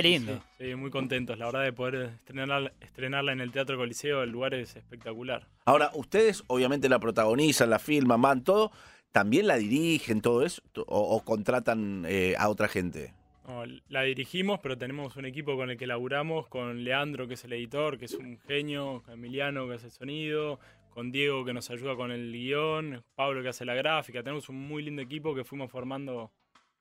[0.03, 0.41] Qué lindo.
[0.59, 1.37] Sí, sí, muy contentos.
[1.39, 5.49] La verdad de poder estrenarla, estrenarla en el Teatro Coliseo, el lugar es espectacular.
[5.65, 8.71] Ahora, ustedes obviamente la protagonizan, la filman, van todo.
[9.11, 10.63] ¿También la dirigen todo eso?
[10.87, 13.13] ¿O, o contratan eh, a otra gente?
[13.49, 17.45] No, la dirigimos, pero tenemos un equipo con el que laburamos, con Leandro, que es
[17.45, 21.55] el editor, que es un genio, con Emiliano, que hace el sonido, con Diego, que
[21.55, 24.23] nos ayuda con el guion, Pablo, que hace la gráfica.
[24.23, 26.31] Tenemos un muy lindo equipo que fuimos formando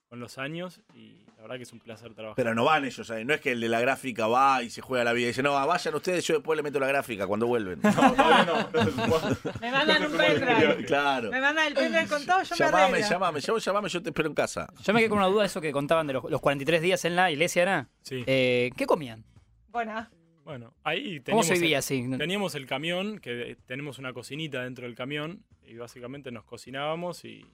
[0.10, 2.36] con los años y la verdad que es un placer trabajar.
[2.36, 3.26] Pero no van ellos ahí.
[3.26, 5.44] No es que el de la gráfica va y se juega la vida y dice,
[5.44, 7.80] no, vayan ustedes, yo después le meto la gráfica cuando vuelven.
[7.84, 8.70] No, todavía no.
[8.72, 9.60] se.
[9.60, 10.86] Me mandan un se pendrive.
[10.88, 11.30] claro.
[11.32, 13.10] Me mandan el pendrive con todo, yo me Llamame, arreglo.
[13.10, 14.68] llamame, yo, llamame, yo te espero en casa.
[14.84, 17.04] Yo me quedé con una duda de eso que contaban de los, los 43 días
[17.06, 17.90] en la iglesia, ¿era?
[18.02, 18.24] Sí.
[18.26, 19.24] Eh, ¿Qué comían?
[19.70, 20.08] Bueno,
[20.44, 22.10] Bueno, ahí ¿Cómo teníamos se el- vivía así?
[22.18, 27.46] Teníamos el camión, que tenemos una cocinita dentro del camión, y básicamente nos cocinábamos y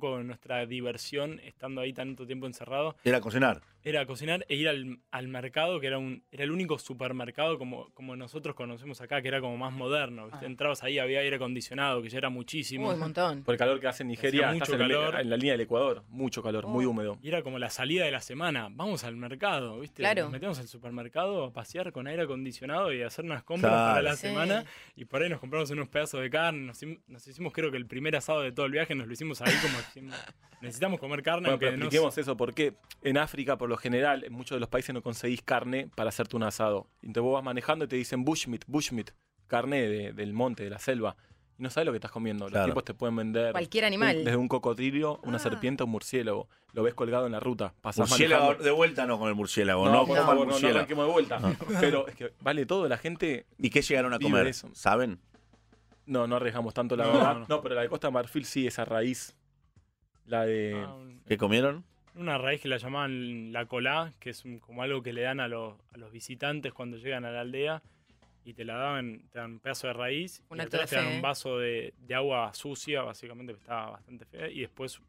[0.00, 3.62] poco nuestra diversión, estando ahí tanto tiempo encerrado, Era cocinar.
[3.82, 7.90] era cocinar e ir al, al mercado, que era un era el único supermercado como,
[7.94, 10.26] como nosotros conocemos acá, que era como más moderno.
[10.26, 10.44] ¿viste?
[10.46, 10.48] Ah.
[10.48, 12.88] Entrabas ahí, había aire acondicionado, que ya era muchísimo.
[12.88, 13.42] Uy, un montón.
[13.44, 15.20] Por el calor que hace en Nigeria, estás mucho en, calor.
[15.20, 16.02] en la línea del Ecuador.
[16.08, 17.18] Mucho calor, muy húmedo.
[17.22, 18.68] Y era como la salida de la semana.
[18.70, 20.02] Vamos al mercado, ¿viste?
[20.02, 20.22] Claro.
[20.24, 23.90] Nos metíamos al supermercado a pasear con aire acondicionado y a hacer unas compras Claro.
[23.90, 24.28] para la Sí.
[24.28, 24.64] semana.
[24.96, 26.60] Y por ahí nos compramos unos pedazos de carne.
[26.66, 29.40] Nos, nos hicimos, creo que el primer asado de todo el viaje nos lo hicimos
[29.42, 29.78] ahí como
[30.60, 31.40] necesitamos comer carne.
[31.42, 34.60] Bueno, aunque pero no expliquemos eso, porque en África, por lo general, en muchos de
[34.60, 36.86] los países no conseguís carne para hacerte un asado.
[37.02, 39.10] Y entonces vos vas manejando y te dicen bushmeat, bushmeat,
[39.46, 41.16] carne de- del monte, de la selva.
[41.56, 42.46] Y no sabes lo que estás comiendo.
[42.46, 42.66] Claro.
[42.66, 44.24] Los tipos te pueden vender Cualquier un- animal.
[44.24, 45.40] desde un cocodrilo, una Ah.
[45.40, 46.48] serpiente, un murciélago.
[46.72, 47.72] Lo ves colgado en la ruta.
[47.80, 48.64] Pasás Murciélago, manejando.
[48.64, 51.38] de vuelta no con el murciélago, No, no, por favor, no, no de vuelta.
[51.80, 53.46] Pero es que vale todo, la gente.
[53.58, 54.48] ¿Y qué llegaron a comer?
[54.48, 54.68] eso.
[54.74, 55.20] ¿Saben?
[56.06, 57.34] No, no arriesgamos tanto, la No, verdad.
[57.38, 57.46] no.
[57.48, 59.36] No, pero la de Costa de Marfil sí, esa raíz.
[60.26, 60.74] La de.
[60.86, 61.84] Ah, un- ¿Qué comieron?
[62.16, 65.40] una raíz que la llamaban la colá, que es un- como algo que le dan
[65.40, 67.82] a los, a los visitantes cuando llegan a la aldea.
[68.44, 70.42] Y te la daban, te dan un pedazo de raíz.
[70.50, 71.20] Un y atrás te dan un ¿eh?
[71.22, 74.48] vaso de, de agua sucia, básicamente, que estaba bastante fea.
[74.50, 75.00] Y después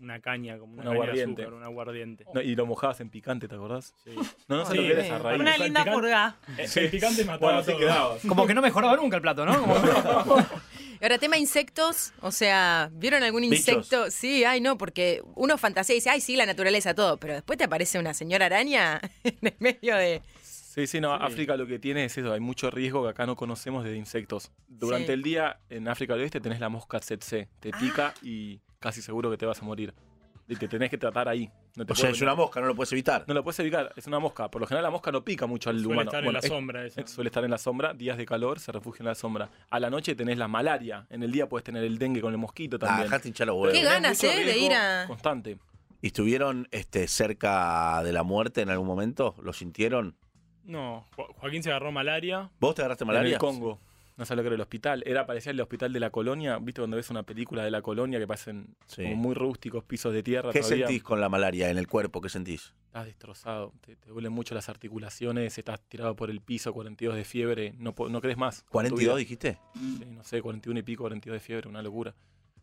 [0.00, 1.42] una caña, como una Un caña aguardiente.
[1.42, 2.24] de azúcar, un aguardiente.
[2.34, 3.94] no, y lo mojabas en picante, ¿te acordás?
[4.04, 4.12] Sí.
[4.48, 4.76] No, no sé Sí.
[4.78, 5.22] lo que era esa Sí.
[5.22, 5.40] raíz.
[5.40, 6.36] una linda purga.
[6.56, 7.78] El- El picante mataba Bueno, todo.
[7.78, 8.20] quedabas.
[8.26, 9.60] Como que no mejoraba nunca el plato, ¿no?
[9.60, 9.74] Como-
[11.02, 13.58] ahora, tema insectos, o sea, ¿vieron algún Bichos.
[13.58, 14.10] insecto?
[14.10, 17.56] Sí, ay, no, porque uno fantasea y dice, ay, sí, la naturaleza, todo, pero después
[17.58, 20.22] te aparece una señora araña en el medio de...
[20.42, 21.24] Sí, sí, no, Sí.
[21.24, 24.52] África lo que tiene es eso, hay mucho riesgo que acá no conocemos de insectos.
[24.68, 25.12] Durante Sí.
[25.12, 27.78] el día en África del Oeste tenés la mosca tsetse, te Ah.
[27.80, 29.94] pica y casi seguro que te vas a morir.
[30.50, 31.50] Y te tenés que tratar ahí.
[31.76, 33.22] No te O sea, es una mosca, no lo puedes evitar.
[33.28, 34.50] No lo puedes evitar, es una mosca.
[34.50, 36.08] Por lo general la mosca no pica mucho al Suele humano.
[36.10, 37.06] estar Bueno, en la es- sombra esa.
[37.06, 39.50] Suele estar en la sombra, días de calor, se refugia en la sombra.
[39.68, 42.38] A la noche tenés la malaria, en el día puedes tener el dengue con el
[42.38, 43.02] mosquito Ah, también.
[43.10, 43.72] dejate hinchar los Qué huevos.
[43.74, 44.44] Tenés ganas, ¿eh?
[44.44, 45.58] de ir a- Constante.
[46.00, 49.34] ¿Y estuvieron este, cerca de la muerte en algún momento?
[49.42, 50.16] ¿Lo sintieron?
[50.64, 52.50] No, Jo- Joaquín se agarró malaria.
[52.58, 53.32] ¿Vos te agarraste En malaria?
[53.34, 53.80] el Congo.
[54.18, 55.02] No sabía lo que era el hospital.
[55.06, 56.58] Era parecía el hospital de la colonia.
[56.58, 59.04] ¿Viste cuando ves una película de la colonia que parecen Sí.
[59.04, 60.50] como muy rústicos, pisos de tierra?
[60.52, 60.86] ¿Qué todavía?
[60.88, 62.20] sentís con la malaria en el cuerpo?
[62.20, 62.74] ¿Qué sentís?
[62.86, 63.72] Estás destrozado.
[63.80, 65.56] Te, te duelen mucho las articulaciones.
[65.56, 67.74] Estás tirado por el piso, 42 de fiebre.
[67.78, 68.64] No, no crees más.
[68.64, 69.16] con tu ¿42 vida.
[69.16, 69.58] dijiste?
[69.74, 71.68] Sí, no sé, 41 y pico, 42 de fiebre.
[71.68, 72.12] Una locura.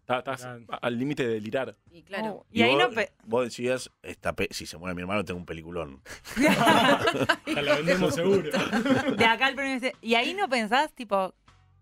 [0.08, 0.46] Estás,
[0.82, 1.76] al límite de delirar.
[1.92, 2.32] Y claro.
[2.42, 5.26] Oh, y ahí vos, no pe- vos decías, esta pe- si se muere mi hermano
[5.26, 6.00] tengo un peliculón.
[7.48, 8.52] La vendemos seguro.
[9.18, 11.34] de acá al primer dice, y ahí no pensás, tipo,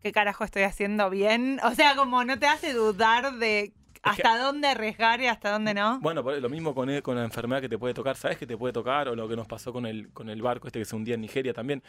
[0.03, 1.59] ¿qué carajo estoy haciendo bien?
[1.63, 5.99] O sea, como no te hace dudar de hasta dónde arriesgar y hasta dónde no.
[6.01, 8.17] Bueno, lo mismo con, con la enfermedad que te puede tocar.
[8.17, 9.07] ¿Sabes que te puede tocar?
[9.07, 11.21] O lo que nos pasó con el, con el barco este que se hundía en
[11.21, 11.81] Nigeria también.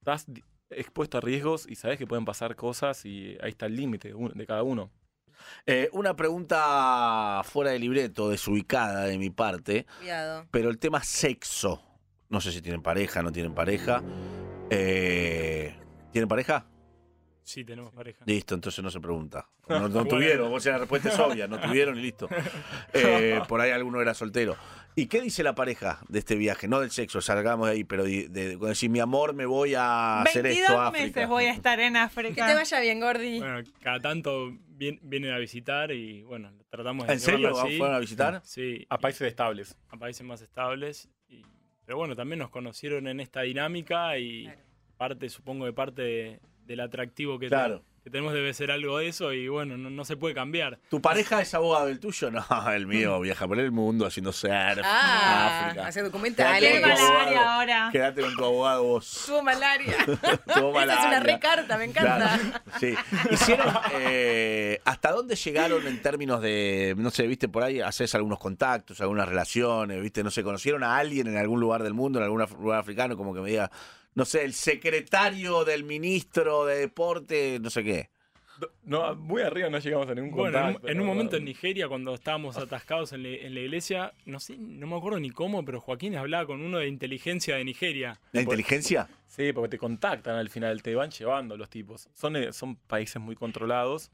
[0.00, 0.26] Estás
[0.68, 4.46] expuesto a riesgos y sabes que pueden pasar cosas y ahí está el límite de
[4.46, 4.90] cada uno.
[5.66, 10.46] Eh, una pregunta fuera de libreto, desubicada de mi parte, Cuidado.
[10.50, 11.82] pero el tema sexo.
[12.28, 14.02] No sé si tienen pareja, no tienen pareja.
[14.70, 15.74] Eh,
[16.12, 16.66] ¿Tienen pareja?
[17.44, 18.24] Sí, tenemos pareja.
[18.26, 19.48] Listo, entonces no se pregunta.
[19.68, 22.28] No, tuvieron, o sea, la respuesta es obvia, no tuvieron y listo.
[22.94, 24.56] Eh, por ahí alguno era soltero.
[24.94, 26.68] ¿Y qué dice la pareja de este viaje?
[26.68, 29.74] No del sexo, salgamos de ahí, pero de, de- cuando decís, mi amor, me voy
[29.74, 31.04] a hacer 22 esto a África.
[31.20, 32.46] meses voy a estar en Que África.
[32.46, 33.38] te vaya bien, Gordi.
[33.38, 37.58] Bueno, cada tanto vien- vienen a visitar y bueno, tratamos de ¿En serio?
[37.58, 37.78] así.
[37.78, 38.42] ¿Fueron a visitar?
[38.44, 39.76] Sí, A países estables.
[39.88, 41.08] a países más estables.
[41.28, 41.42] y-
[41.86, 44.60] pero bueno, también nos conocieron en esta dinámica y Claro.
[44.98, 47.82] parte, supongo que parte de- del atractivo que, Claro.
[48.04, 50.78] que tenemos debe ser algo de eso y bueno, no, no se puede cambiar.
[50.88, 52.30] ¿Tu pareja es abogado del tuyo?
[52.32, 54.52] No, el mío viaja por el mundo haciendo surf.
[54.84, 55.86] Ah, África.
[55.86, 56.72] hace Quédate documentales.
[56.72, 57.48] Qué con tu malaria abogado.
[57.50, 57.88] ahora.
[57.92, 59.22] Quédate con tu abogado vos.
[59.26, 59.94] Tuvo malaria.
[60.06, 61.20] Tuvo Esa es una malaria.
[61.20, 62.38] recarta, me encanta.
[62.38, 62.94] Claro, sí.
[63.30, 68.38] Hicieron, eh, ¿hasta dónde llegaron en términos de, no sé, viste, por ahí haces algunos
[68.38, 72.24] contactos, algunas relaciones, viste, no sé, conocieron a alguien en algún lugar del mundo, en
[72.24, 73.70] algún lugar africano, como que me diga,
[74.14, 78.10] no sé, el secretario del ministro de deporte, no sé qué.
[78.84, 80.88] No, muy arriba no llegamos a ningún Bueno, en, un- contacto.
[80.92, 84.56] en un momento en Nigeria, cuando estábamos atascados en, la- en la iglesia, no sé,
[84.56, 88.20] no me acuerdo ni cómo, pero Joaquín hablaba con uno de inteligencia de Nigeria.
[88.32, 89.08] ¿La inteligencia?
[89.26, 92.08] Sí, porque te contactan al final, te van llevando los tipos.
[92.14, 94.12] Son, eh, son países muy controlados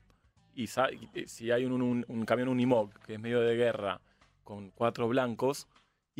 [0.54, 4.00] y, eh, si hay un, un- un camión Unimog que es medio de guerra
[4.44, 5.66] con cuatro blancos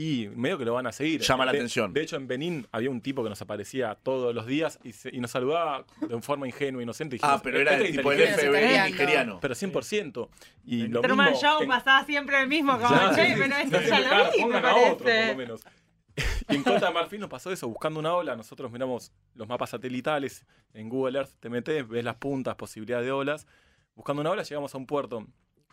[0.00, 1.20] y medio que lo van a seguir.
[1.22, 1.92] Llama la De- atención.
[1.92, 5.12] De hecho, en Benín había un tipo que nos aparecía todos los días y, se-
[5.12, 7.16] y nos saludaba de forma ingenua, inocente.
[7.16, 8.46] y Ah, dijimos, pero era "Este el tipo del inteligente".
[8.46, 8.78] Inteligente.
[8.78, 9.38] FBI Nigeriano.
[9.40, 10.28] Pero 100%.
[10.64, 13.80] Y lo Truman mismo Show en- pasaba siempre el mismo, como, Claro, che, pero esto
[13.80, 15.32] ya lo vi, me pongan a otro, por parece.
[15.32, 15.60] lo menos.
[16.48, 18.36] Y en Costa de Marfil nos pasó eso, buscando una ola.
[18.36, 23.10] Nosotros miramos los mapas satelitales, en Google Earth te metes, ves las puntas, posibilidad de
[23.10, 23.46] olas.
[23.96, 25.26] Buscando una ola llegamos a un puerto.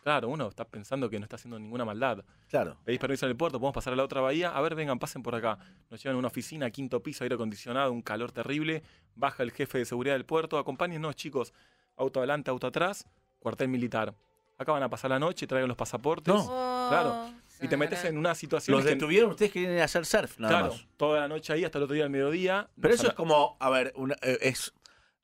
[0.06, 2.24] Claro, uno está pensando que no está haciendo ninguna maldad.
[2.48, 2.76] Claro.
[2.84, 4.50] Pedís permiso en el puerto, podemos pasar a la otra bahía.
[4.56, 5.58] A ver, vengan, pasen por acá.
[5.90, 8.84] Nos llevan a una oficina, quinto piso, aire acondicionado, un calor terrible.
[9.16, 10.58] Baja el jefe de seguridad del puerto.
[10.58, 11.52] Acompáñennos, chicos.
[11.96, 13.04] Auto adelante, auto atrás.
[13.40, 14.14] Cuartel militar.
[14.58, 16.32] Acá van a pasar la noche, traigan los pasaportes.
[16.32, 16.46] No.
[16.88, 17.32] Claro.
[17.60, 18.76] Y te metes en una situación.
[18.76, 20.86] Los que- detuvieron, ustedes querían ir a hacer surf, nada Claro, más.
[20.96, 22.68] toda la noche ahí hasta el otro día al mediodía.
[22.80, 24.72] Pero eso es como, a ver, una- eh, es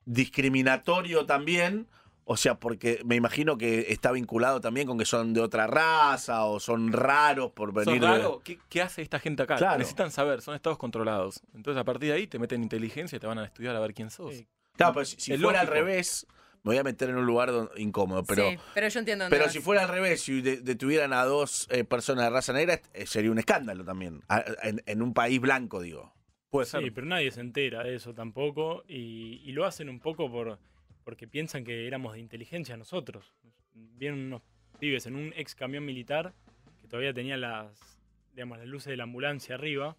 [0.03, 1.87] discriminatorio también.
[2.25, 6.45] O sea, porque me imagino que está vinculado también con que son de otra raza
[6.45, 8.01] o son raros por ¿Sos venir.
[8.01, 8.41] de- raro?
[8.43, 9.57] ¿Qué, qué hace esta gente acá?
[9.57, 9.77] Claro.
[9.79, 11.41] Necesitan saber, son estados controlados.
[11.53, 13.93] Entonces a partir de ahí te meten inteligencia y te van a estudiar a ver
[13.93, 14.33] quién sos.
[14.35, 14.47] Sí.
[14.77, 16.25] Claro, pero si, fuera al revés,
[16.63, 18.23] me voy a meter en un lugar incómodo.
[18.23, 19.53] Pero, sí, pero yo entiendo pero vas.
[19.53, 23.05] si fuera al revés, si de- detuvieran a dos eh, personas de raza negra, eh,
[23.05, 24.21] sería un escándalo también.
[24.29, 26.13] A- En, en un país blanco, digo.
[26.49, 26.81] Puede ser.
[26.83, 30.57] Sí, pero nadie se entera de eso tampoco y, y lo hacen un poco por
[31.03, 33.33] porque piensan que éramos de inteligencia nosotros.
[33.73, 34.41] Vienen unos
[34.79, 36.33] pibes en un ex camión militar
[36.81, 37.99] que todavía tenía las,
[38.33, 39.95] digamos, las luces de la ambulancia arriba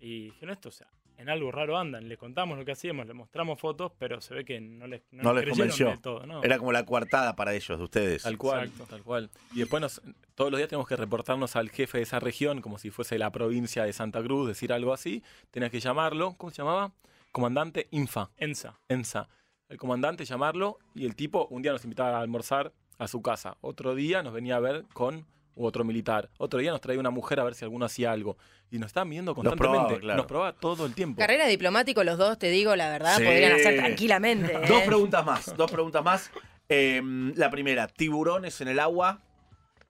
[0.00, 2.08] y dijeron esto, o sea, en algo raro andan.
[2.08, 5.22] Les contamos lo que hacíamos, les mostramos fotos, pero se ve que no les, no
[5.22, 5.88] No les convenció.
[5.88, 6.26] del todo.
[6.26, 6.42] ¿no?
[6.42, 8.22] Era como la coartada para ellos, de ustedes.
[8.22, 8.86] Tal cual, Exacto.
[8.86, 9.30] tal cual.
[9.52, 10.02] Y después nos-
[10.34, 13.30] todos los días tenemos que reportarnos al jefe de esa región, como si fuese la
[13.30, 15.22] provincia de Santa Cruz, decir algo así.
[15.50, 16.92] Tenías que llamarlo, ¿cómo se llamaba?
[17.30, 18.78] Comandante Infa, ENSA.
[18.88, 19.28] ENSA.
[19.72, 23.56] El comandante llamarlo y el tipo un día nos invitaba a almorzar a su casa.
[23.62, 25.24] Otro día nos venía a ver con
[25.56, 26.28] otro militar.
[26.36, 28.36] Otro día nos traía una mujer a ver si alguno hacía algo.
[28.70, 30.00] Y nos estaban viendo probaba, constantemente.
[30.02, 30.16] claro.
[30.18, 31.18] Nos probaba todo el tiempo.
[31.18, 33.24] Carrera diplomático, los dos, te digo la verdad, Sí.
[33.24, 34.52] podrían hacer tranquilamente.
[34.54, 34.60] ¿eh?
[34.68, 36.30] Dos preguntas más, dos preguntas más.
[36.68, 37.00] Eh,
[37.34, 39.20] la primera, tiburones en el agua.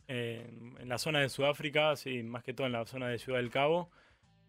[0.06, 3.38] Eh, en la zona de Sudáfrica, sí, más que todo en la zona de Ciudad
[3.40, 3.90] del Cabo.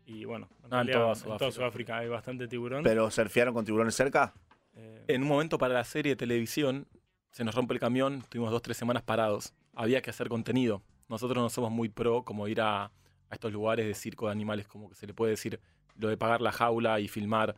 [0.06, 2.84] Y bueno, en, Ah, en en toda Sudáfrica hay bastante tiburón.
[2.84, 4.34] Pero surfearon con tiburones cerca.
[4.76, 6.88] Eh, En un momento para la serie de televisión
[7.32, 9.54] se nos rompe el camión, estuvimos dos, tres semanas parados.
[9.76, 10.82] Había que hacer contenido.
[11.10, 12.92] Nosotros no somos muy pro como ir a, a
[13.32, 15.60] estos lugares de circo de animales, como que se le puede decir
[15.98, 17.56] lo de pagar la jaula y filmar.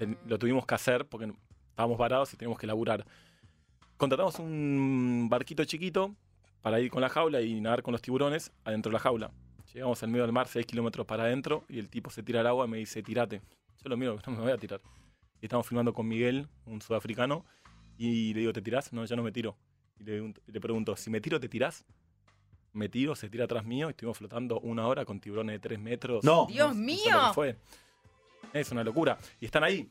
[0.00, 0.28] Mm.
[0.28, 1.32] Lo tuvimos que hacer porque
[1.70, 3.04] estábamos varados y teníamos que laburar.
[3.96, 6.14] Contratamos un barquito chiquito
[6.62, 9.30] para ir con la jaula y nadar con los tiburones adentro de la jaula.
[9.72, 12.46] Llegamos al medio del mar, 6 kilómetros para adentro, y el tipo se tira al
[12.46, 13.40] agua y me dice, tirate.
[13.82, 14.80] Yo lo miro, no me voy a tirar.
[15.40, 17.44] Y estamos filmando con Miguel, un sudafricano,
[17.96, 18.92] y le digo, ¿te tirás?
[18.92, 19.56] No, yo no me tiro.
[19.98, 21.84] Y le, pregunto- le pregunto, si me tiro, ¿te tirás?
[22.72, 25.78] Me tiro, se tira atrás mío, y estuvimos flotando una hora con tiburones de 3
[25.80, 26.22] metros.
[26.24, 26.46] No.
[26.46, 27.34] Dios sé lo mío.
[27.34, 27.56] fue.
[28.52, 29.18] Es una locura.
[29.40, 29.90] Y están ahí.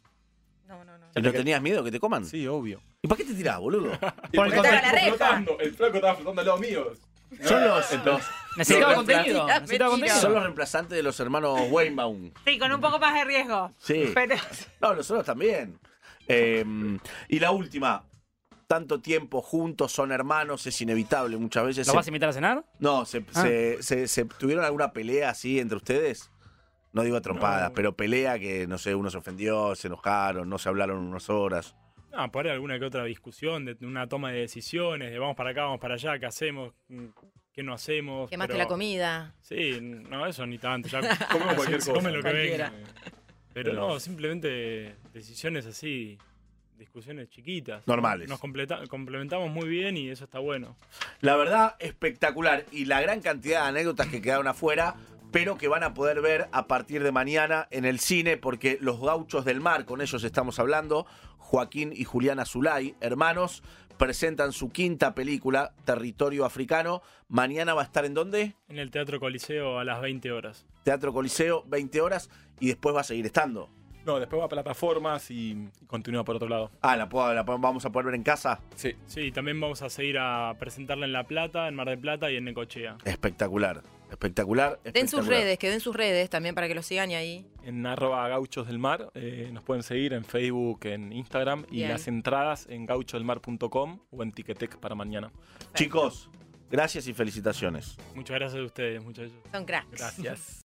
[0.67, 1.07] No, no, no.
[1.15, 2.25] ¿Y no tenías miedo que te coman?
[2.25, 2.81] Sí, obvio.
[3.01, 3.91] ¿Y para qué te tirás, boludo?
[3.99, 4.55] Por el porque contexto.
[4.63, 5.07] estaba la reja.
[5.09, 6.93] flotando, El flaco estaba flotando al lado mío.
[7.43, 7.85] Son los,
[8.57, 9.45] Necesitaba contenido.
[9.47, 10.17] Necesitaba contenido.
[10.19, 12.31] son los reemplazantes de los hermanos Weinbaum.
[12.45, 13.71] Sí, con un poco más de riesgo.
[13.77, 14.11] Sí.
[14.13, 14.35] Pero
[14.81, 15.79] No, nosotros también.
[16.27, 16.65] Eh,
[17.27, 18.03] y la última.
[18.67, 21.87] Tanto tiempo juntos, son hermanos, es inevitable muchas veces.
[21.87, 22.65] ¿Los se- vas a invitar a cenar?
[22.77, 23.41] No, se, Ah.
[23.41, 26.29] se- se- se- ¿tuvieron alguna pelea así entre ustedes?
[26.93, 27.73] No digo trompadas, No.
[27.75, 31.75] pero pelea que, no sé, uno se ofendió, se enojaron, no se hablaron unas horas.
[32.13, 35.51] Ah, por ahí alguna que otra discusión, de una toma de decisiones, de vamos para
[35.51, 37.05] acá, vamos para allá, qué hacemos, Mm,
[37.53, 38.29] qué no hacemos.
[38.29, 39.35] Quemaste pero- la comida.
[39.41, 40.87] Sí, no, eso ni tanto.
[40.89, 40.99] Ya
[41.31, 42.17] Comemos cualquier se come cosa.
[42.17, 42.73] lo que venga.
[43.53, 46.17] Pero no, simplemente decisiones así,
[46.77, 47.85] discusiones chiquitas.
[47.87, 48.29] Normales.
[48.29, 50.77] Nos complementamos muy bien y eso está bueno.
[51.21, 52.63] La verdad, espectacular.
[52.71, 54.95] Y la gran cantidad de anécdotas que quedaron afuera,
[55.31, 59.01] pero que van a poder ver a partir de mañana en el cine, porque los
[59.01, 61.05] gauchos del mar, con ellos estamos hablando,
[61.53, 63.63] Joaquín y Juliana Zulay, hermanos,
[63.97, 67.01] presentan su quinta película, Territorio Africano.
[67.27, 68.53] Mañana va a estar en dónde?
[68.67, 70.67] En el Teatro Coliseo a las 20 horas.
[70.83, 73.67] Teatro Coliseo, 20 horas, y después va a seguir estando.
[74.05, 76.69] No, después va a plataformas y, continúa por otro lado.
[76.81, 78.59] Ah, ¿la, puedo- la vamos a poder ver en casa.
[78.75, 78.93] Sí.
[79.07, 82.35] Sí, también vamos a seguir a presentarla en La Plata, en Mar del Plata y
[82.35, 82.97] en Necochea.
[83.05, 84.79] Espectacular, espectacular.
[84.83, 85.29] Den sus espectacular.
[85.41, 87.45] redes, que den sus redes también para que lo sigan y ahí.
[87.63, 89.11] En arroba gauchos del mar.
[89.13, 91.65] eh, nos pueden seguir en Facebook, en Instagram.
[91.71, 95.31] Y las entradas en gauchodelmar.com o en Ticketek para mañana.
[95.75, 96.29] Chicos,
[96.71, 97.97] gracias y felicitaciones.
[98.15, 99.33] Muchas gracias a ustedes, muchachos.
[99.51, 99.91] Son cracks.
[99.91, 100.55] Gracias.